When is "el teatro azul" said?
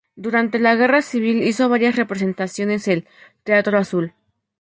2.87-4.13